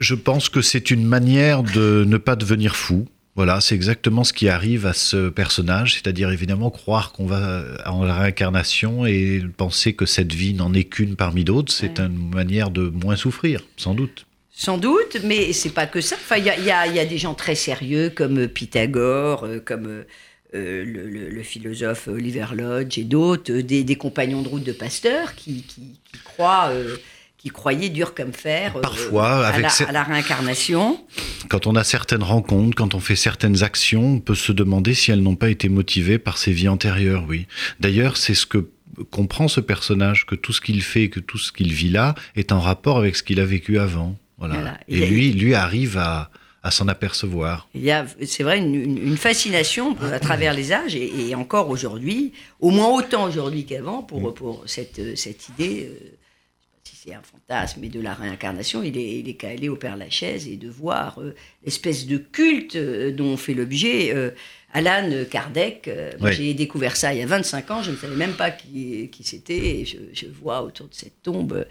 je 0.00 0.14
pense 0.14 0.48
que 0.48 0.62
c'est 0.62 0.90
une 0.90 1.04
manière 1.04 1.62
de 1.62 2.04
ne 2.06 2.16
pas 2.16 2.36
devenir 2.36 2.76
fou. 2.76 3.06
Voilà, 3.36 3.60
c'est 3.60 3.76
exactement 3.76 4.24
ce 4.24 4.32
qui 4.32 4.48
arrive 4.48 4.84
à 4.84 4.92
ce 4.92 5.28
personnage, 5.28 5.94
c'est-à-dire 5.94 6.30
évidemment 6.32 6.70
croire 6.70 7.12
qu'on 7.12 7.26
va 7.26 7.62
en 7.86 8.00
réincarnation 8.00 9.06
et 9.06 9.40
penser 9.56 9.92
que 9.92 10.06
cette 10.06 10.32
vie 10.32 10.54
n'en 10.54 10.74
est 10.74 10.84
qu'une 10.84 11.14
parmi 11.14 11.44
d'autres, 11.44 11.72
c'est 11.72 12.00
Ouais. 12.00 12.06
une 12.06 12.30
manière 12.34 12.70
de 12.70 12.88
moins 12.88 13.14
souffrir, 13.14 13.60
sans 13.76 13.94
doute. 13.94 14.26
Sans 14.50 14.76
doute, 14.76 15.18
mais 15.22 15.52
c'est 15.52 15.70
pas 15.72 15.86
que 15.86 16.00
ça. 16.00 16.16
Enfin, 16.16 16.36
il 16.38 16.42
y 16.44 16.46
y 16.66 16.70
a- 16.72 16.86
il 16.88 16.94
y 16.96 16.98
a 16.98 17.04
des 17.06 17.18
gens 17.18 17.34
très 17.34 17.54
sérieux 17.54 18.10
comme 18.10 18.38
euh, 18.38 18.48
Pythagore, 18.48 19.44
euh, 19.44 19.60
comme 19.64 19.86
euh, 19.86 20.84
le, 20.84 21.06
le- 21.08 21.28
le 21.30 21.42
philosophe 21.44 22.08
Oliver 22.08 22.46
Lodge 22.56 22.98
et 22.98 23.04
d'autres, 23.04 23.52
des, 23.52 23.84
des 23.84 23.94
compagnons 23.96 24.42
de 24.42 24.48
route 24.48 24.64
de 24.64 24.72
Pasteur 24.72 25.36
qui, 25.36 25.62
qui, 25.62 25.82
qui 26.12 26.18
croient, 26.24 26.70
euh, 26.72 26.96
qui 27.38 27.50
croyaient 27.50 27.88
dur 27.88 28.14
comme 28.14 28.32
fer 28.32 28.76
euh, 28.76 28.80
Parfois, 28.80 29.46
à, 29.46 29.48
avec 29.48 29.62
la, 29.62 29.88
à 29.88 29.92
la 29.92 30.02
réincarnation. 30.02 31.00
Quand 31.48 31.66
on 31.66 31.76
a 31.76 31.84
certaines 31.84 32.22
rencontres, 32.22 32.76
quand 32.76 32.94
on 32.94 33.00
fait 33.00 33.16
certaines 33.16 33.62
actions, 33.62 34.14
on 34.16 34.20
peut 34.20 34.34
se 34.34 34.52
demander 34.52 34.92
si 34.92 35.12
elles 35.12 35.22
n'ont 35.22 35.36
pas 35.36 35.48
été 35.48 35.68
motivées 35.68 36.18
par 36.18 36.36
ses 36.36 36.52
vies 36.52 36.68
antérieures, 36.68 37.24
oui. 37.28 37.46
D'ailleurs, 37.80 38.16
c'est 38.16 38.34
ce 38.34 38.44
que 38.44 38.68
comprend 39.10 39.46
ce 39.46 39.60
personnage, 39.60 40.26
que 40.26 40.34
tout 40.34 40.52
ce 40.52 40.60
qu'il 40.60 40.82
fait, 40.82 41.08
que 41.08 41.20
tout 41.20 41.38
ce 41.38 41.52
qu'il 41.52 41.72
vit 41.72 41.90
là, 41.90 42.16
est 42.34 42.50
en 42.50 42.60
rapport 42.60 42.98
avec 42.98 43.14
ce 43.14 43.22
qu'il 43.22 43.38
a 43.40 43.44
vécu 43.44 43.78
avant. 43.78 44.16
Voilà. 44.38 44.54
Voilà. 44.54 44.80
Et 44.88 45.06
lui, 45.06 45.32
lui 45.32 45.54
arrive 45.54 45.96
à, 45.96 46.30
à 46.62 46.70
s'en 46.70 46.88
apercevoir. 46.88 47.68
Il 47.74 47.82
y 47.82 47.90
a, 47.90 48.04
c'est 48.26 48.42
vrai, 48.42 48.58
une, 48.58 49.16
fascination 49.16 49.96
à 50.12 50.18
travers 50.18 50.54
les 50.54 50.72
âges 50.72 50.94
et, 50.96 51.28
et 51.28 51.34
encore 51.34 51.70
aujourd'hui, 51.70 52.32
au 52.60 52.70
moins 52.70 52.88
autant 52.88 53.24
aujourd'hui 53.24 53.64
qu'avant, 53.64 54.02
pour, 54.02 54.34
pour 54.34 54.62
cette, 54.66 54.98
euh, 54.98 55.16
cette 55.16 55.48
idée, 55.48 55.90
euh, 55.90 55.94
je 55.94 56.04
sais 56.04 56.04
pas 56.04 56.77
si 56.88 56.96
c'est 56.96 57.14
un 57.14 57.22
fantasme, 57.22 57.80
mais 57.82 57.88
de 57.88 58.00
la 58.00 58.14
réincarnation, 58.14 58.82
il 58.82 58.96
est, 58.96 59.18
il 59.20 59.28
est 59.28 59.34
qu'à 59.34 59.48
aller 59.48 59.68
au 59.68 59.76
Père 59.76 59.96
Lachaise 59.96 60.48
et 60.48 60.56
de 60.56 60.68
voir 60.68 61.20
euh, 61.20 61.34
l'espèce 61.64 62.06
de 62.06 62.16
culte 62.18 62.76
euh, 62.76 63.10
dont 63.12 63.36
fait 63.36 63.54
l'objet 63.54 64.12
euh, 64.14 64.30
Alan 64.72 65.08
Kardec. 65.30 65.90
Oui. 66.20 66.32
J'ai 66.32 66.54
découvert 66.54 66.96
ça 66.96 67.12
il 67.14 67.20
y 67.20 67.22
a 67.22 67.26
25 67.26 67.70
ans, 67.70 67.82
je 67.82 67.90
ne 67.90 67.96
savais 67.96 68.16
même 68.16 68.34
pas 68.34 68.50
qui, 68.50 69.08
qui 69.10 69.24
c'était, 69.24 69.80
et 69.80 69.84
je, 69.84 69.96
je 70.12 70.26
vois 70.26 70.62
autour 70.62 70.88
de 70.88 70.94
cette 70.94 71.22
tombe 71.22 71.64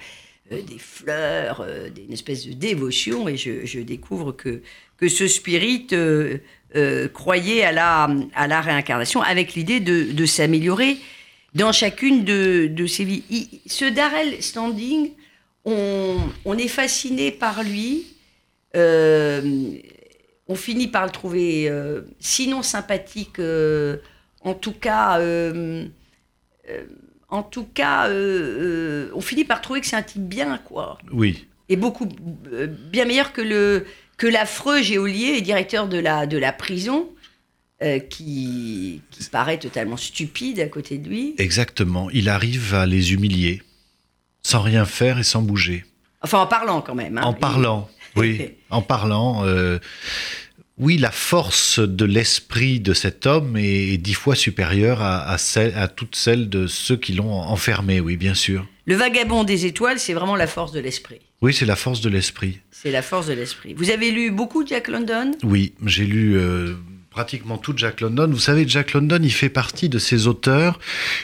des 0.50 0.78
fleurs, 0.80 1.66
des- 1.94 2.04
une 2.04 2.14
espèce 2.14 2.48
de 2.48 2.54
dévotion, 2.54 3.28
et 3.28 3.36
je, 3.36 3.66
je 3.66 3.80
découvre 3.82 4.32
que, 4.32 4.62
que 4.98 5.10
ce 5.10 5.28
spirit 5.28 5.88
croyait 7.14 7.64
à 7.64 7.72
la, 7.72 8.10
à 8.36 8.48
la 8.48 8.62
réincarnation 8.62 9.22
avec 9.22 9.54
l'idée 9.56 9.80
de, 9.80 10.12
de 10.12 10.26
s'améliorer 10.26 10.98
dans 11.58 11.72
chacune 11.72 12.24
de, 12.24 12.68
de 12.68 12.86
ses 12.86 13.04
vies. 13.04 13.24
Il- 13.30 13.48
ce 13.66 13.86
Darrell 13.86 14.42
Standing, 14.42 15.12
on, 15.66 16.16
on 16.46 16.58
est 16.58 16.68
fasciné 16.68 17.32
par 17.32 17.64
lui. 17.64 18.06
euh, 18.76 19.42
on 20.50 20.56
finit 20.56 20.88
par 20.88 21.04
le 21.06 21.12
trouver, 21.12 21.68
euh, 21.70 22.02
sinon 22.20 22.62
sympathique, 22.62 23.40
euh, 23.40 23.98
en 24.42 24.54
tout 24.54 24.72
cas, 24.72 25.20
en 27.30 27.44
tout 27.44 27.66
cas, 27.74 28.10
on 28.10 29.20
finit 29.22 29.44
par 29.46 29.60
trouver 29.62 29.82
que 29.82 29.88
c'est 29.88 29.98
un 29.98 30.04
type 30.04 30.22
bien, 30.28 30.58
quoi, 30.60 30.98
Oui. 31.12 31.46
et 31.70 31.76
beaucoup 31.76 32.08
bien 32.92 33.04
meilleur 33.06 33.34
que 33.34 33.42
le 33.42 33.86
que 34.18 34.26
l'affreux 34.28 34.82
geôlier 34.82 35.36
et 35.38 35.42
directeur 35.42 35.88
de 35.90 35.98
la 36.00 36.26
de 36.28 36.38
la 36.38 36.54
prison, 36.54 37.10
euh, 37.84 38.00
qui, 38.00 39.02
qui 39.12 39.24
paraît 39.30 39.60
totalement 39.60 39.98
stupide 39.98 40.60
à 40.60 40.68
côté 40.68 40.98
de 40.98 41.08
lui. 41.10 41.36
Exactement. 41.38 42.10
Il 42.12 42.30
arrive 42.30 42.74
à 42.74 42.86
les 42.86 43.14
humilier, 43.14 43.62
sans 44.42 44.62
rien 44.62 44.86
faire 44.86 45.20
et 45.20 45.24
sans 45.24 45.42
bouger. 45.42 45.86
Enfin, 46.22 46.40
en 46.40 46.48
parlant 46.48 46.82
quand 46.82 46.96
même. 46.96 47.18
hein. 47.18 47.22
En 47.24 47.34
parlant, 47.34 47.90
oui, 48.16 48.42
en 48.70 48.82
parlant. 48.82 49.46
euh, 49.46 49.78
oui, 50.80 50.98
la 51.00 51.10
force 51.12 51.80
de 51.80 52.06
l'esprit 52.06 52.80
de 52.80 52.94
cet 52.94 53.26
homme 53.26 53.58
est 53.58 53.98
dix 53.98 54.14
fois 54.14 54.36
supérieure 54.36 55.02
à, 55.02 55.28
à, 55.28 55.38
celle, 55.40 55.76
à 55.76 55.88
toute 55.88 56.16
celle 56.16 56.50
de 56.50 56.68
ceux 56.68 56.98
qui 56.98 57.14
l'ont 57.14 57.32
enfermé, 57.34 58.00
oui, 58.00 58.16
bien 58.16 58.36
sûr. 58.36 58.64
Le 58.86 58.96
vagabond 58.96 59.44
des 59.44 59.66
étoiles, 59.66 60.00
c'est 60.00 60.14
vraiment 60.14 60.36
la 60.36 60.46
force 60.46 60.72
de 60.72 60.80
l'esprit. 60.80 61.20
Oui, 61.42 61.52
c'est 61.54 61.66
la 61.66 61.76
force 61.76 62.00
de 62.02 62.10
l'esprit. 62.10 62.60
C'est 62.72 62.92
la 62.92 63.02
force 63.02 63.26
de 63.28 63.34
l'esprit. 63.34 63.74
Vous 63.74 63.90
avez 63.90 64.12
lu 64.12 64.30
beaucoup 64.32 64.66
Jack 64.68 64.88
London? 64.88 65.32
Oui, 65.44 65.74
j'ai 65.86 66.06
lu 66.06 66.38
euh, 66.38 66.76
pratiquement 67.18 67.58
tout 67.58 67.74
Jack 67.76 68.02
London. 68.02 68.28
Vous 68.30 68.38
savez, 68.38 68.68
Jack 68.68 68.94
London, 68.94 69.18
il 69.24 69.34
fait 69.34 69.50
partie 69.50 69.90
de 69.90 69.98
ces 69.98 70.28
auteurs 70.28 70.78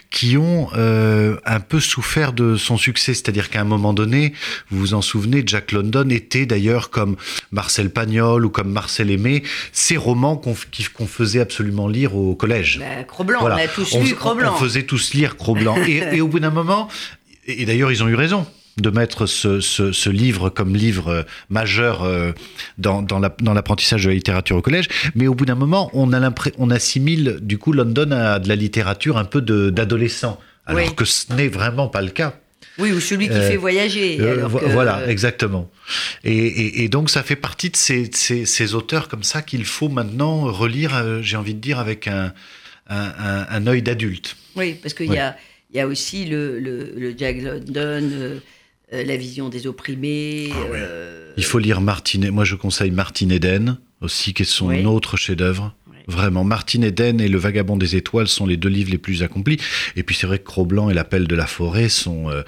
qui 0.09 0.37
ont 0.37 0.69
euh, 0.75 1.35
un 1.45 1.59
peu 1.59 1.79
souffert 1.79 2.33
de 2.33 2.55
son 2.55 2.77
succès. 2.77 3.13
C'est-à-dire 3.13 3.51
qu'à 3.51 3.61
un 3.61 3.63
moment 3.63 3.93
donné, 3.93 4.33
vous 4.71 4.79
vous 4.79 4.93
en 4.95 5.03
souvenez, 5.03 5.43
Jack 5.45 5.71
London 5.71 6.09
était 6.09 6.47
d'ailleurs 6.47 6.89
comme 6.89 7.15
Marcel 7.51 7.91
Pagnol 7.91 8.43
ou 8.43 8.49
comme 8.49 8.71
Marcel 8.71 9.11
Aimé, 9.11 9.43
ces 9.71 9.95
romans 9.95 10.35
qu'on 10.35 10.55
faisait 10.55 11.41
absolument 11.41 11.87
lire 11.87 12.15
au 12.15 12.33
collège. 12.33 12.79
bah, 12.79 13.03
Cro-Blanc, 13.03 13.41
on 13.43 13.45
a 13.45 13.67
tous 13.67 13.95
lu 13.95 14.15
Cro-Blanc. 14.15 14.55
on 14.55 14.59
faisait 14.59 14.83
tous 14.83 15.13
lire 15.13 15.37
Cro-Blanc. 15.37 15.75
et, 15.87 16.01
et 16.17 16.21
au 16.21 16.27
bout 16.27 16.39
d'un 16.39 16.49
moment, 16.49 16.87
et 17.45 17.65
d'ailleurs 17.67 17.91
ils 17.91 18.01
ont 18.01 18.07
eu 18.07 18.15
raison 18.15 18.47
de 18.77 18.89
mettre 18.89 19.25
ce, 19.27 19.59
ce, 19.59 19.91
ce, 19.91 20.09
livre 20.09 20.49
comme 20.49 20.75
livre 20.75 21.07
euh, 21.09 21.23
majeur 21.49 22.03
euh, 22.03 22.31
dans, 22.77 23.01
dans 23.03 23.19
l'apprentissage 23.53 24.01
la, 24.01 24.05
de 24.05 24.09
la 24.09 24.15
littérature 24.15 24.57
au 24.57 24.61
collège. 24.61 24.87
Mais 25.15 25.27
au 25.27 25.35
bout 25.35 25.45
d'un 25.45 25.55
moment, 25.55 25.89
on, 25.93 26.11
a 26.13 26.33
on 26.57 26.69
assimile 26.71 27.37
du 27.41 27.57
coup 27.57 27.71
London 27.71 28.11
à 28.11 28.39
de 28.39 28.47
la 28.49 28.55
littérature 28.55 29.17
un 29.17 29.25
peu 29.25 29.41
d'adolescent, 29.41 30.39
alors 30.65 30.87
Oui. 30.87 30.95
que 30.95 31.05
ce 31.05 31.31
n'est 31.33 31.49
vraiment 31.49 31.87
pas 31.87 32.01
le 32.01 32.09
cas. 32.09 32.33
Oui, 32.79 32.91
ou 32.91 32.99
celui 32.99 33.27
qui 33.27 33.33
Euh, 33.35 33.49
fait 33.51 33.57
voyager. 33.57 34.19
Euh, 34.19 34.33
alors 34.33 34.49
vo- 34.49 34.59
que- 34.59 34.65
Voilà, 34.65 35.07
exactement. 35.07 35.69
Et, 36.23 36.35
et- 36.35 36.83
et 36.83 36.89
donc 36.89 37.11
ça 37.11 37.21
fait 37.21 37.35
partie 37.35 37.69
de 37.69 37.75
ces, 37.75 38.09
ces- 38.13 38.47
ces 38.47 38.73
auteurs 38.73 39.07
comme 39.09 39.21
ça 39.23 39.43
qu'il 39.43 39.65
faut 39.65 39.89
maintenant 39.89 40.45
relire, 40.51 41.21
j'ai 41.21 41.37
envie 41.37 41.53
de 41.53 41.59
dire, 41.59 41.77
avec 41.77 42.07
un, 42.07 42.33
un, 42.89 43.11
un- 43.19 43.45
un 43.47 43.67
œil 43.67 43.83
d'adulte. 43.83 44.35
Oui, 44.55 44.75
parce 44.81 44.95
qu'il 44.95 45.09
Ouais. 45.11 45.17
y, 45.17 45.19
a, 45.19 45.37
y 45.75 45.79
a 45.79 45.85
aussi 45.87 46.25
le, 46.25 46.57
le, 46.59 46.93
le 46.97 47.13
Jack 47.15 47.37
London, 47.43 48.39
euh, 48.93 49.03
la 49.03 49.17
vision 49.17 49.49
des 49.49 49.67
opprimés. 49.67 50.49
ouais. 50.71 50.79
euh, 50.79 51.31
Il 51.37 51.43
faut 51.43 51.59
lire 51.59 51.81
Martin. 51.81 52.31
Moi, 52.31 52.45
je 52.45 52.55
conseille 52.55 52.91
Martin 52.91 53.29
Eden 53.29 53.77
aussi, 54.01 54.33
qui 54.33 54.43
est 54.43 54.45
son 54.45 54.67
Oui. 54.67 54.85
autre 54.85 55.17
chef-d'œuvre. 55.17 55.73
Oui. 55.89 55.97
Vraiment, 56.07 56.43
Martin 56.43 56.81
Eden 56.81 57.19
et 57.21 57.27
Le 57.27 57.37
Vagabond 57.37 57.77
des 57.77 57.95
Étoiles 57.95 58.27
sont 58.27 58.45
les 58.45 58.57
deux 58.57 58.69
livres 58.69 58.91
les 58.91 58.97
plus 58.97 59.23
accomplis. 59.23 59.57
Et 59.95 60.03
puis 60.03 60.15
c'est 60.15 60.27
vrai 60.27 60.39
que 60.39 60.45
Cro-Blanc 60.45 60.89
et 60.89 60.93
L'Appel 60.93 61.27
de 61.27 61.35
la 61.35 61.47
Forêt 61.47 61.89
sont. 61.89 62.29
euh, 62.29 62.43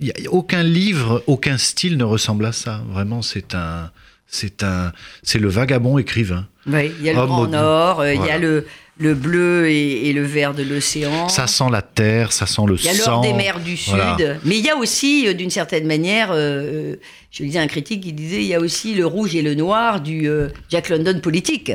y 0.00 0.10
a 0.10 0.30
aucun 0.30 0.62
livre, 0.62 1.22
aucun 1.26 1.56
style 1.58 1.96
ne 1.96 2.04
ressemble 2.04 2.44
à 2.46 2.52
ça. 2.52 2.82
Vraiment, 2.90 3.22
c'est 3.22 3.54
un, 3.54 3.90
c'est 4.26 4.62
un, 4.62 4.92
c'est 5.22 5.38
le 5.38 5.48
vagabond 5.48 5.98
écrivain. 5.98 6.46
Oui, 6.66 6.92
il 6.98 7.04
y 7.04 7.10
a 7.10 7.12
le 7.12 7.18
Homme 7.20 7.26
Grand 7.28 7.46
Nord, 7.48 8.00
euh, 8.00 8.14
il 8.14 8.24
y 8.24 8.30
a 8.30 8.38
le, 8.38 8.66
le 8.98 9.14
bleu 9.14 9.68
et, 9.68 10.08
et 10.08 10.12
le 10.12 10.22
vert 10.22 10.54
de 10.54 10.62
l'océan. 10.62 11.28
Ça 11.28 11.46
sent 11.46 11.64
la 11.70 11.82
terre, 11.82 12.32
ça 12.32 12.46
sent 12.46 12.62
le 12.66 12.76
Il 12.78 12.84
y 12.84 12.88
a 12.88 12.92
l'or 12.94 13.04
sang. 13.04 13.20
des 13.20 13.32
mers 13.32 13.60
du 13.60 13.76
Sud. 13.76 13.94
Voilà. 13.94 14.16
Mais 14.44 14.58
il 14.58 14.64
y 14.64 14.70
a 14.70 14.76
aussi, 14.76 15.26
euh, 15.28 15.34
d'une 15.34 15.50
certaine 15.50 15.86
manière, 15.86 16.30
euh, 16.32 16.96
je 17.30 17.42
lisais 17.42 17.58
un 17.58 17.66
critique 17.66 18.02
qui 18.02 18.12
disait, 18.12 18.36
il 18.42 18.46
y 18.48 18.54
a 18.54 18.60
aussi 18.60 18.94
le 18.94 19.04
rouge 19.06 19.34
et 19.36 19.42
le 19.42 19.54
noir 19.54 20.00
du 20.00 20.28
euh, 20.28 20.48
Jack 20.70 20.88
London 20.88 21.20
politique, 21.20 21.72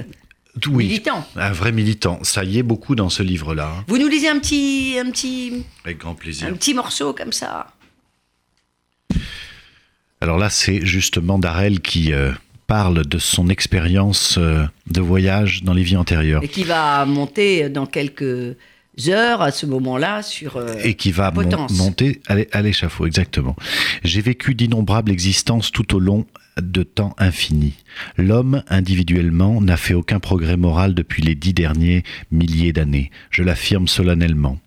Oui, 0.68 0.86
militant. 0.88 1.26
un 1.36 1.52
vrai 1.52 1.72
militant. 1.72 2.20
Ça 2.24 2.44
y 2.44 2.58
est 2.58 2.64
beaucoup 2.64 2.96
dans 2.96 3.10
ce 3.10 3.22
livre-là. 3.24 3.72
Vous 3.88 3.98
nous 4.00 4.08
lisez 4.08 4.28
un 4.30 4.40
petit, 4.40 4.98
un 5.00 5.10
petit, 5.12 5.64
Avec 5.86 6.00
grand 6.00 6.16
plaisir. 6.16 6.48
un 6.48 6.54
petit 6.54 6.74
morceau 6.74 7.14
comme 7.14 7.32
ça. 7.34 7.68
Alors 10.20 10.38
là, 10.38 10.50
c'est 10.50 10.86
justement 10.86 11.40
Darrell 11.40 11.80
qui 11.82 12.14
euh, 12.14 12.32
parle 12.72 13.06
de 13.06 13.18
son 13.18 13.50
expérience 13.50 14.38
euh, 14.38 14.64
de 14.90 15.02
voyage 15.02 15.64
dans 15.64 15.74
les 15.74 15.84
vies 15.84 15.98
antérieures 15.98 16.42
et 16.42 16.48
qui 16.48 16.64
va 16.64 17.06
monter 17.06 17.68
dans 17.70 17.86
quelques 17.86 18.56
heures 19.10 19.42
à 19.42 19.52
ce 19.52 19.66
moment-là 19.66 20.22
sur. 20.24 20.56
euh, 20.56 20.76
et 20.82 20.94
qui 20.94 21.12
va 21.12 21.32
mon- 21.32 21.68
monter 21.72 22.22
à 22.54 22.62
l'échafaud, 22.62 23.06
exactement. 23.08 23.56
J'ai 24.06 24.22
vécu 24.22 24.56
d'innombrables 24.56 25.12
existences 25.12 25.72
tout 25.72 25.96
au 25.96 26.00
long 26.00 26.26
de 26.62 26.84
temps 26.84 27.14
infini. 27.18 27.74
L'homme, 28.18 28.64
individuellement, 28.70 29.60
n'a 29.62 29.76
fait 29.78 29.94
aucun 29.94 30.20
progrès 30.20 30.56
moral 30.58 30.94
depuis 30.94 31.22
les 31.24 31.36
dix 31.36 31.54
derniers 31.54 32.04
milliers 32.32 32.74
d'années. 32.74 33.12
Je 33.32 33.44
l'affirme 33.44 33.88
solennellement. 33.88 34.60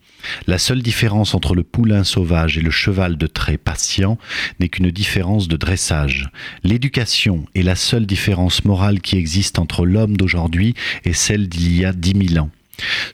La 0.46 0.58
seule 0.58 0.82
différence 0.82 1.34
entre 1.34 1.54
le 1.54 1.62
poulain 1.62 2.04
sauvage 2.04 2.58
et 2.58 2.62
le 2.62 2.70
cheval 2.70 3.16
de 3.16 3.26
trait 3.26 3.58
patient 3.58 4.18
n'est 4.60 4.68
qu'une 4.68 4.90
différence 4.90 5.48
de 5.48 5.56
dressage. 5.56 6.30
L'éducation 6.62 7.44
est 7.54 7.62
la 7.62 7.76
seule 7.76 8.06
différence 8.06 8.64
morale 8.64 9.00
qui 9.00 9.16
existe 9.16 9.58
entre 9.58 9.86
l'homme 9.86 10.16
d'aujourd'hui 10.16 10.74
et 11.04 11.12
celle 11.12 11.48
d'il 11.48 11.76
y 11.76 11.84
a 11.84 11.92
dix 11.92 12.14
mille 12.14 12.40
ans. 12.40 12.50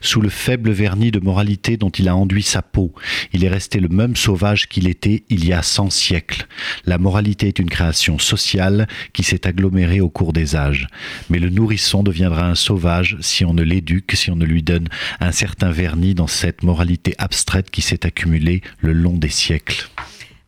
Sous 0.01 0.21
le 0.21 0.29
faible 0.29 0.71
vernis 0.71 1.11
de 1.11 1.19
moralité 1.19 1.77
dont 1.77 1.89
il 1.89 2.07
a 2.07 2.15
enduit 2.15 2.43
sa 2.43 2.61
peau, 2.61 2.93
il 3.33 3.43
est 3.43 3.49
resté 3.49 3.79
le 3.79 3.87
même 3.87 4.15
sauvage 4.15 4.67
qu'il 4.67 4.87
était 4.87 5.23
il 5.29 5.45
y 5.45 5.53
a 5.53 5.61
cent 5.61 5.89
siècles. 5.89 6.47
La 6.85 6.97
moralité 6.97 7.47
est 7.47 7.59
une 7.59 7.69
création 7.69 8.19
sociale 8.19 8.87
qui 9.13 9.23
s'est 9.23 9.47
agglomérée 9.47 10.01
au 10.01 10.09
cours 10.09 10.33
des 10.33 10.55
âges. 10.55 10.87
Mais 11.29 11.39
le 11.39 11.49
nourrisson 11.49 12.03
deviendra 12.03 12.47
un 12.47 12.55
sauvage 12.55 13.17
si 13.21 13.45
on 13.45 13.53
ne 13.53 13.63
l'éduque, 13.63 14.13
si 14.13 14.31
on 14.31 14.35
ne 14.35 14.45
lui 14.45 14.63
donne 14.63 14.87
un 15.19 15.31
certain 15.31 15.71
vernis 15.71 16.15
dans 16.15 16.27
cette 16.27 16.63
moralité 16.63 17.15
abstraite 17.17 17.69
qui 17.69 17.81
s'est 17.81 18.05
accumulée 18.05 18.61
le 18.79 18.93
long 18.93 19.17
des 19.17 19.29
siècles. 19.29 19.89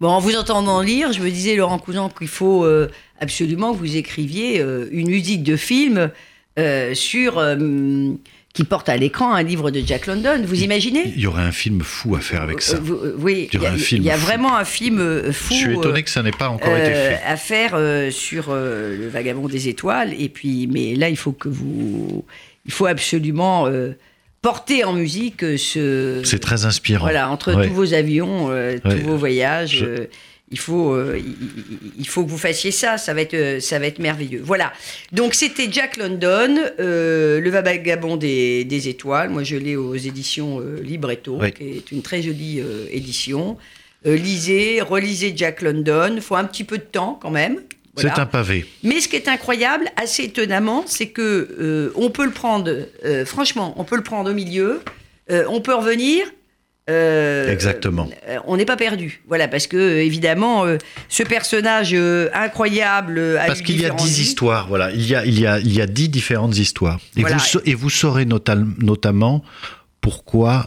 En 0.01 0.19
vous 0.19 0.35
entendant 0.35 0.81
lire, 0.81 1.13
je 1.13 1.21
me 1.21 1.29
disais, 1.29 1.55
Laurent 1.55 1.79
Cousin, 1.79 2.09
qu'il 2.09 2.27
faut 2.27 2.65
euh, 2.65 2.89
absolument 3.21 3.73
que 3.73 3.77
vous 3.77 3.95
écriviez 3.95 4.59
euh, 4.59 4.87
une 4.91 5.09
musique 5.09 5.43
de 5.43 5.55
film 5.55 6.11
euh, 6.59 6.93
sur. 6.93 7.41
Qui 8.53 8.63
porte 8.65 8.87
à 8.87 8.97
l'écran 8.97 9.33
un 9.33 9.41
livre 9.41 9.71
de 9.71 9.81
Jack 9.83 10.05
London. 10.05 10.41
Vous 10.45 10.61
imaginez 10.61 11.11
Il 11.15 11.19
y 11.21 11.25
aurait 11.27 11.41
un 11.41 11.51
film 11.51 11.81
fou 11.81 12.15
à 12.15 12.19
faire 12.19 12.43
avec 12.43 12.61
ça. 12.61 12.75
Euh, 12.77 12.79
vous- 12.83 12.93
euh, 12.93 13.15
Oui, 13.17 13.49
Il 13.51 13.55
y 13.55 13.57
aurait 13.59 13.71
un 13.71 13.77
film 13.77 14.03
il 14.03 14.05
y 14.05 14.11
a 14.11 14.15
vraiment 14.17 14.55
un 14.55 14.63
film 14.63 14.99
euh, 14.99 15.31
fou. 15.31 15.55
Je 15.55 15.59
suis 15.59 15.73
étonné 15.73 16.03
que 16.03 16.09
ça 16.11 16.21
n'ait 16.21 16.29
pas 16.31 16.49
encore 16.49 16.75
été 16.77 16.91
fait. 16.91 17.19
à 17.25 17.35
faire 17.35 17.71
euh, 17.73 18.11
sur 18.11 18.47
euh, 18.49 18.95
le 18.95 19.07
vagabond 19.09 19.47
des 19.47 19.69
étoiles. 19.69 20.13
Et 20.19 20.29
puis, 20.29 20.67
mais 20.71 20.93
là, 20.95 21.09
il 21.09 21.17
faut 21.17 21.31
que 21.31 21.49
vous, 21.49 22.23
il 22.67 22.71
faut 22.71 22.85
absolument 22.85 23.67
porter 24.43 24.83
en 24.83 24.93
musique 24.93 25.41
ce. 25.57 26.21
C'est 26.23 26.39
très 26.39 26.65
inspirant. 26.65 27.05
Voilà, 27.05 27.31
entre 27.31 27.55
Ouais. 27.55 27.67
tous 27.67 27.73
vos 27.73 27.93
avions, 27.95 28.49
tous 28.83 28.87
Ouais. 28.89 28.95
vos 29.01 29.17
voyages, 29.17 29.77
Je- 29.79 30.03
il 30.53 30.59
faut, 30.59 30.93
euh, 30.93 31.17
il, 31.17 31.25
il- 31.31 31.91
il 31.99 32.07
faut 32.07 32.23
que 32.23 32.29
vous 32.29 32.37
fassiez 32.37 32.71
ça. 32.71 32.97
Ça 32.97 33.13
va 33.13 33.21
être, 33.21 33.33
euh, 33.33 33.59
ça 33.59 33.79
va 33.79 33.87
être 33.87 33.99
merveilleux. 33.99 34.41
Voilà. 34.43 34.71
Donc 35.11 35.33
c'était 35.33 35.67
Jack 35.71 35.97
London, 35.97 36.55
euh, 36.79 37.39
le 37.41 37.49
vagabond 37.49 38.15
des, 38.15 38.63
des 38.63 38.87
étoiles. 38.87 39.29
Moi, 39.29 39.43
je 39.43 39.55
l'ai 39.57 39.75
aux 39.75 39.95
éditions 39.95 40.59
euh, 40.61 40.79
Libretto, 40.81 41.37
Oui. 41.41 41.51
qui 41.51 41.63
est 41.77 41.91
une 41.91 42.01
très 42.03 42.21
jolie 42.21 42.61
édition. 42.91 43.57
Lisez, 44.05 44.81
relisez 44.81 45.33
Jack 45.35 45.61
London. 45.61 46.17
faut 46.21 46.35
un 46.35 46.43
petit 46.43 46.63
peu 46.65 46.77
de 46.77 46.83
temps 46.83 47.17
quand 47.21 47.31
même. 47.31 47.59
Voilà. 47.95 48.13
C'est 48.15 48.21
un 48.21 48.25
pavé. 48.25 48.65
Mais 48.83 48.99
ce 48.99 49.07
qui 49.07 49.15
est 49.15 49.27
incroyable, 49.27 49.85
assez 49.95 50.23
étonnamment, 50.23 50.83
c'est 50.87 51.07
que 51.07 51.91
on 51.95 52.09
peut 52.09 52.25
le 52.25 52.31
prendre, 52.31 52.71
franchement, 53.25 53.73
on 53.77 53.83
peut 53.85 53.95
le 53.95 54.03
prendre 54.03 54.29
au 54.31 54.33
milieu, 54.33 54.81
on 55.29 55.61
peut 55.61 55.73
revenir. 55.75 56.25
Euh, 56.89 57.49
Exactement. 57.51 58.09
euh, 58.27 58.37
on 58.45 58.57
n'est 58.57 58.65
pas 58.65 58.75
perdu. 58.75 59.21
Voilà, 59.27 59.47
parce 59.47 59.67
que 59.67 59.77
euh, 59.77 60.03
évidemment, 60.03 60.65
euh, 60.65 60.77
ce 61.09 61.23
personnage 61.23 61.95
incroyable. 62.33 63.37
a 63.39 63.45
Parce 63.47 63.61
qu'il 63.61 63.79
y 63.79 63.85
a 63.85 63.89
dix 63.91 64.19
histoires, 64.19 64.67
voilà. 64.67 64.91
Il 64.91 65.05
y 65.07 65.15
a, 65.15 65.25
il 65.25 65.39
y 65.39 65.47
a, 65.47 65.59
il 65.59 65.73
y 65.73 65.81
a 65.81 65.85
dix 65.87 66.09
différentes 66.09 66.57
histoires. 66.57 66.99
Et, 67.15 67.21
Voilà. 67.21 67.37
vous, 67.37 67.59
et 67.65 67.73
vous 67.73 67.89
saurez 67.89 68.25
notamment 68.25 69.43
pourquoi 70.01 70.65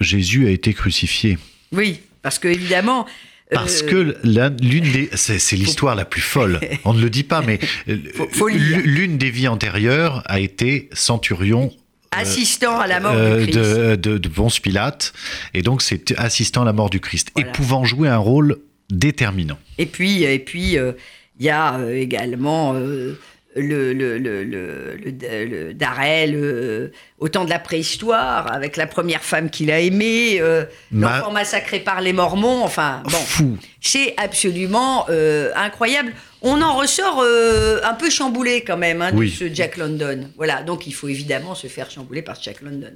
Jésus 0.00 0.46
a 0.46 0.50
été 0.50 0.72
crucifié. 0.72 1.38
Oui, 1.72 2.00
parce 2.22 2.38
que 2.38 2.48
évidemment. 2.48 3.06
Parce 3.50 3.80
que 3.82 4.14
l'un- 4.24 4.54
l'une 4.60 4.92
des, 4.92 5.08
c'est 5.14 5.56
l'histoire 5.56 5.94
la 5.94 6.04
plus 6.04 6.20
folle. 6.20 6.60
On 6.84 6.92
ne 6.92 7.00
le 7.00 7.08
dit 7.08 7.22
pas, 7.24 7.40
mais 7.40 7.58
l'une 7.86 9.16
des 9.16 9.30
vies 9.30 9.48
antérieures 9.48 10.22
a 10.26 10.38
été 10.38 10.90
centurion 10.92 11.72
assistant 12.10 12.78
à 12.80 12.86
la 12.86 13.00
mort 13.00 13.12
euh, 13.14 13.38
du 13.44 13.50
Christ. 13.52 13.58
de, 13.58 13.96
de, 13.96 14.18
de 14.18 14.28
Ponce 14.28 14.58
Pilate, 14.60 15.12
et 15.54 15.62
donc 15.62 15.82
c'est 15.82 16.16
assistant 16.18 16.62
à 16.62 16.64
la 16.64 16.72
mort 16.72 16.90
du 16.90 17.00
Christ, 17.00 17.30
Voilà. 17.34 17.48
et 17.48 17.52
pouvant 17.52 17.84
jouer 17.84 18.08
un 18.08 18.18
rôle 18.18 18.56
déterminant. 18.90 19.58
Et 19.78 19.86
puis, 19.86 20.22
et 20.24 20.38
puis, 20.38 20.78
euh, 20.78 20.92
il 21.38 21.46
y 21.46 21.50
a 21.50 21.74
euh, 21.78 21.94
également 21.94 22.72
euh, 22.74 23.18
le, 23.60 23.92
le, 23.92 24.18
le, 24.18 24.44
le, 24.44 24.96
le- 24.96 25.44
le 25.44 25.74
Darrell 25.74 26.34
euh, 26.34 26.88
au 27.18 27.28
temps 27.28 27.44
de 27.44 27.50
la 27.50 27.58
préhistoire, 27.58 28.52
avec 28.52 28.76
la 28.76 28.86
première 28.86 29.22
femme 29.22 29.50
qu'il 29.50 29.70
a 29.70 29.80
aimée, 29.80 30.38
euh, 30.40 30.64
Ma- 30.90 31.18
l'enfant 31.18 31.30
massacré 31.32 31.80
par 31.80 32.00
les 32.00 32.12
Mormons. 32.12 32.62
Enfin, 32.64 33.02
bon, 33.04 33.10
Fou. 33.18 33.56
c'est 33.80 34.14
absolument 34.16 35.06
euh, 35.10 35.50
incroyable. 35.56 36.12
On 36.42 36.62
en 36.62 36.74
ressort 36.76 37.20
euh, 37.22 37.80
un 37.84 37.94
peu 37.94 38.10
chamboulé 38.10 38.62
quand 38.64 38.76
même 38.76 39.02
hein, 39.02 39.10
Oui. 39.14 39.30
de 39.30 39.34
ce 39.34 39.52
Jack 39.54 39.76
London. 39.76 40.30
Voilà, 40.36 40.62
donc 40.62 40.86
il 40.86 40.94
faut 40.94 41.08
évidemment 41.08 41.54
se 41.54 41.66
faire 41.66 41.90
chambouler 41.90 42.22
par 42.22 42.40
Jack 42.40 42.60
London. 42.62 42.92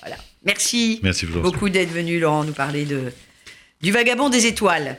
Voilà. 0.00 0.16
Merci, 0.44 1.00
Merci 1.02 1.26
beaucoup 1.26 1.68
d'être 1.68 1.90
venu, 1.92 2.18
Laurent, 2.18 2.44
nous 2.44 2.52
parler 2.52 2.84
de, 2.84 3.12
du 3.82 3.92
vagabond 3.92 4.28
des 4.30 4.46
étoiles. 4.46 4.96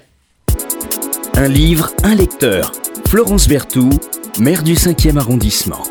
Un 1.36 1.48
livre, 1.50 1.92
un 2.04 2.16
lecteur. 2.16 2.72
Florence 3.10 3.48
Berthoud, 3.48 4.02
maire 4.38 4.64
du 4.64 4.74
5e 4.74 5.18
arrondissement. 5.18 5.82